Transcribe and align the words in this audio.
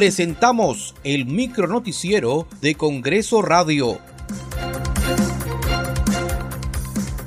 presentamos 0.00 0.94
el 1.04 1.26
micro 1.26 1.66
noticiero 1.66 2.46
de 2.62 2.74
Congreso 2.74 3.42
Radio. 3.42 3.98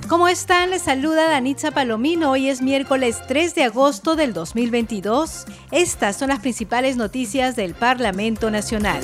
¿Cómo 0.08 0.28
están? 0.28 0.72
Les 0.72 0.82
saluda 0.82 1.30
Danitza 1.30 1.70
Palomino. 1.70 2.32
Hoy 2.32 2.50
es 2.50 2.64
miércoles 2.64 3.20
3 3.28 3.54
de 3.54 3.66
agosto 3.66 4.16
del 4.16 4.34
2022. 4.34 5.46
Estas 5.70 6.18
son 6.18 6.30
las 6.30 6.40
principales 6.40 6.98
noticias 6.98 7.56
del 7.56 7.76
Parlamento 7.76 8.50
Nacional. 8.50 9.04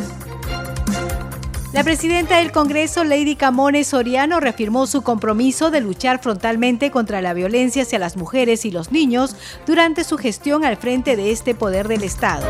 La 1.71 1.83
presidenta 1.83 2.38
del 2.38 2.51
Congreso, 2.51 3.04
Lady 3.04 3.36
Camones 3.36 3.89
Soriano, 3.89 4.39
reafirmó 4.39 4.88
su 4.88 5.04
compromiso 5.04 5.70
de 5.70 5.81
luchar 5.81 6.23
frontalmente 6.23 6.89
contra 6.89 7.21
la 7.21 7.36
violencia 7.36 7.83
hacia 7.83 7.99
las 7.99 8.17
mujeres 8.17 8.65
y 8.65 8.71
los 8.71 8.91
niños 8.91 9.36
durante 9.67 10.04
su 10.05 10.17
gestión 10.17 10.65
al 10.65 10.77
frente 10.77 11.15
de 11.15 11.31
este 11.31 11.54
poder 11.54 11.88
del 11.88 12.01
Estado. 12.01 12.47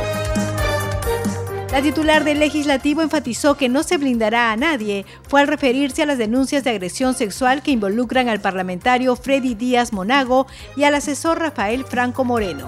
La 1.71 1.83
titular 1.83 2.23
del 2.23 2.39
legislativo 2.39 3.03
enfatizó 3.03 3.55
que 3.55 3.69
no 3.69 3.83
se 3.83 3.97
blindará 3.97 4.51
a 4.51 4.57
nadie, 4.57 5.05
fue 5.27 5.41
al 5.41 5.47
referirse 5.47 6.01
a 6.01 6.07
las 6.07 6.17
denuncias 6.17 6.63
de 6.63 6.71
agresión 6.71 7.13
sexual 7.13 7.61
que 7.61 7.69
involucran 7.69 8.27
al 8.27 8.41
parlamentario 8.41 9.15
Freddy 9.15 9.53
Díaz 9.53 9.93
Monago 9.93 10.47
y 10.75 10.83
al 10.85 10.95
asesor 10.95 11.37
Rafael 11.37 11.85
Franco 11.85 12.25
Moreno. 12.25 12.67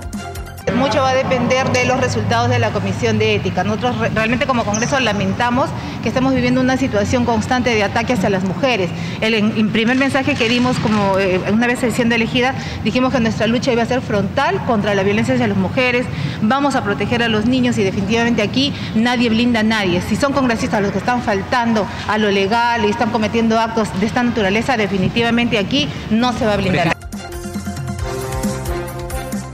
Mucho 0.75 1.01
va 1.01 1.09
a 1.09 1.15
depender 1.15 1.71
de 1.71 1.85
los 1.85 1.99
resultados 1.99 2.49
de 2.49 2.59
la 2.59 2.70
Comisión 2.70 3.17
de 3.17 3.35
Ética. 3.35 3.63
Nosotros 3.63 3.95
realmente 4.13 4.45
como 4.45 4.63
Congreso 4.63 4.99
lamentamos 4.99 5.70
que 6.03 6.09
estemos 6.09 6.34
viviendo 6.34 6.61
una 6.61 6.77
situación 6.77 7.25
constante 7.25 7.71
de 7.71 7.84
ataque 7.84 8.13
hacia 8.13 8.29
las 8.29 8.43
mujeres. 8.43 8.89
El, 9.21 9.70
primer 9.70 9.97
mensaje 9.97 10.35
que 10.35 10.49
dimos 10.49 10.77
como 10.79 11.17
eh, 11.17 11.39
una 11.51 11.67
vez 11.67 11.79
siendo 11.93 12.15
elegida, 12.15 12.53
dijimos 12.84 13.11
que 13.11 13.20
nuestra 13.20 13.47
lucha 13.47 13.71
iba 13.71 13.84
a 13.84 13.85
ser 13.85 14.01
frontal 14.01 14.63
contra 14.65 14.93
la 14.95 15.03
violencia 15.03 15.34
hacia 15.34 15.47
las 15.47 15.57
mujeres, 15.57 16.05
vamos 16.41 16.75
a 16.75 16.84
proteger 16.84 17.23
a 17.23 17.27
los 17.27 17.45
niños 17.45 17.77
y 17.77 17.84
definitivamente 17.84 18.41
aquí 18.41 18.73
nadie 18.95 19.29
blinda 19.29 19.62
a 19.62 19.63
nadie. 19.63 20.01
Si 20.01 20.15
son 20.15 20.34
congresistas 20.34 20.82
los 20.82 20.91
que 20.91 20.99
están 20.99 21.21
faltando 21.21 21.85
a 22.07 22.17
lo 22.17 22.29
legal 22.29 22.85
y 22.85 22.89
están 22.89 23.12
cometiendo 23.12 23.59
actos 23.59 23.87
de 23.99 24.05
esta 24.05 24.23
naturaleza, 24.23 24.77
definitivamente 24.77 25.57
aquí 25.57 25.87
no 26.09 26.34
se 26.34 26.45
va 26.45 26.54
a 26.54 26.57
blindar. 26.57 27.01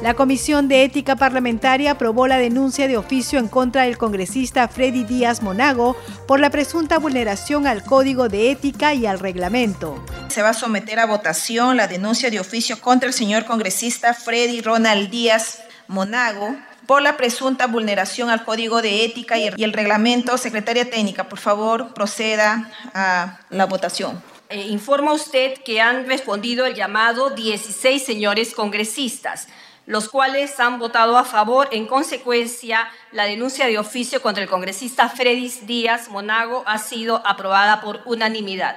La 0.07 0.13
Comisión 0.13 0.69
de 0.69 0.85
Ética 0.85 1.17
Parlamentaria 1.17 1.91
aprobó 1.91 2.27
la 2.27 2.37
denuncia 2.37 2.87
de 2.87 2.95
oficio 2.95 3.39
en 3.39 3.49
contra 3.49 3.83
del 3.83 3.97
congresista 3.97 4.69
Freddy 4.69 5.03
Díaz 5.03 5.41
Monago 5.41 5.97
por 6.29 6.39
la 6.39 6.49
presunta 6.49 6.97
vulneración 6.97 7.67
al 7.67 7.83
Código 7.83 8.29
de 8.29 8.49
Ética 8.49 8.93
y 8.93 9.05
al 9.05 9.19
reglamento. 9.19 10.01
Se 10.29 10.41
va 10.41 10.51
a 10.51 10.53
someter 10.53 10.99
a 10.99 11.07
votación 11.07 11.75
la 11.75 11.89
denuncia 11.89 12.29
de 12.29 12.39
oficio 12.39 12.79
contra 12.79 13.09
el 13.09 13.13
señor 13.13 13.43
congresista 13.43 14.13
Freddy 14.13 14.61
Ronald 14.61 15.09
Díaz 15.09 15.61
Monago 15.89 16.55
por 16.85 17.01
la 17.01 17.17
presunta 17.17 17.67
vulneración 17.67 18.29
al 18.29 18.45
Código 18.45 18.81
de 18.81 19.03
Ética 19.03 19.37
y 19.37 19.49
el 19.61 19.73
reglamento. 19.73 20.37
Secretaria 20.37 20.89
Técnica, 20.89 21.27
por 21.27 21.39
favor, 21.39 21.93
proceda 21.93 22.71
a 22.93 23.41
la 23.49 23.65
votación. 23.65 24.23
Eh, 24.47 24.67
informa 24.67 25.11
usted 25.11 25.55
que 25.65 25.81
han 25.81 26.07
respondido 26.07 26.65
el 26.65 26.75
llamado 26.75 27.31
16 27.31 28.01
señores 28.01 28.55
congresistas 28.55 29.49
los 29.87 30.09
cuales 30.09 30.59
han 30.59 30.77
votado 30.77 31.17
a 31.17 31.23
favor. 31.23 31.69
En 31.71 31.87
consecuencia, 31.87 32.87
la 33.11 33.23
denuncia 33.23 33.65
de 33.65 33.79
oficio 33.79 34.21
contra 34.21 34.43
el 34.43 34.49
congresista 34.49 35.09
Freddy 35.09 35.51
Díaz 35.65 36.09
Monago 36.09 36.61
ha 36.67 36.77
sido 36.77 37.25
aprobada 37.25 37.81
por 37.81 38.01
unanimidad. 38.05 38.75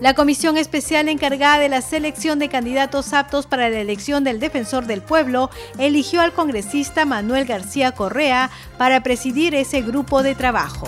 La 0.00 0.14
comisión 0.14 0.56
especial 0.56 1.08
encargada 1.08 1.58
de 1.58 1.68
la 1.68 1.82
selección 1.82 2.38
de 2.38 2.48
candidatos 2.48 3.12
aptos 3.12 3.46
para 3.46 3.68
la 3.68 3.80
elección 3.80 4.22
del 4.22 4.38
defensor 4.38 4.86
del 4.86 5.02
pueblo 5.02 5.50
eligió 5.78 6.20
al 6.20 6.32
congresista 6.32 7.04
Manuel 7.04 7.46
García 7.46 7.92
Correa 7.92 8.50
para 8.78 9.02
presidir 9.02 9.56
ese 9.56 9.82
grupo 9.82 10.22
de 10.22 10.36
trabajo. 10.36 10.86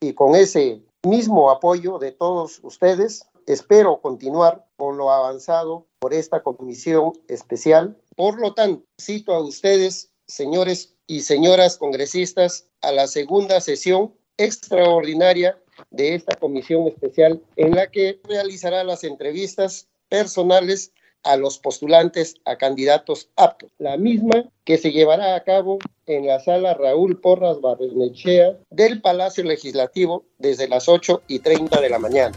Y 0.00 0.14
con 0.14 0.34
ese 0.34 0.82
mismo 1.04 1.50
apoyo 1.50 1.98
de 1.98 2.12
todos 2.12 2.58
ustedes, 2.62 3.26
espero 3.46 4.00
continuar 4.00 4.66
con 4.76 4.96
lo 4.96 5.10
avanzado 5.10 5.86
por 5.98 6.12
esta 6.12 6.42
comisión 6.42 7.12
especial. 7.28 7.96
Por 8.14 8.40
lo 8.40 8.54
tanto, 8.54 8.84
cito 9.00 9.32
a 9.32 9.40
ustedes, 9.40 10.10
señores 10.26 10.94
y 11.06 11.20
señoras 11.20 11.78
congresistas, 11.78 12.66
a 12.82 12.92
la 12.92 13.06
segunda 13.06 13.60
sesión 13.60 14.12
extraordinaria 14.36 15.58
de 15.90 16.14
esta 16.14 16.36
comisión 16.36 16.86
especial 16.88 17.42
en 17.56 17.74
la 17.74 17.90
que 17.90 18.20
realizará 18.24 18.84
las 18.84 19.04
entrevistas 19.04 19.88
personales 20.08 20.92
a 21.22 21.36
los 21.36 21.58
postulantes 21.58 22.36
a 22.44 22.56
candidatos 22.56 23.30
aptos, 23.36 23.70
la 23.78 23.96
misma 23.96 24.48
que 24.64 24.78
se 24.78 24.92
llevará 24.92 25.34
a 25.34 25.42
cabo 25.42 25.78
en 26.06 26.26
la 26.26 26.38
sala 26.38 26.74
Raúl 26.74 27.20
Porras 27.20 27.60
Barrenechea 27.60 28.56
del 28.70 29.00
Palacio 29.00 29.42
Legislativo 29.42 30.24
desde 30.38 30.68
las 30.68 30.88
8 30.88 31.22
y 31.26 31.40
30 31.40 31.80
de 31.80 31.90
la 31.90 31.98
mañana. 31.98 32.36